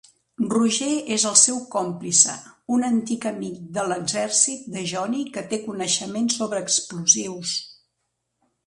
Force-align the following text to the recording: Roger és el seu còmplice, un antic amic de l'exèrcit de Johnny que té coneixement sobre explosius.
Roger 0.51 0.93
és 1.17 1.25
el 1.31 1.35
seu 1.41 1.59
còmplice, 1.75 2.33
un 2.77 2.85
antic 2.89 3.27
amic 3.33 3.61
de 3.77 3.85
l'exèrcit 3.93 4.67
de 4.79 4.87
Johnny 4.95 5.23
que 5.37 5.45
té 5.53 5.63
coneixement 5.69 6.35
sobre 6.41 6.65
explosius. 6.67 7.55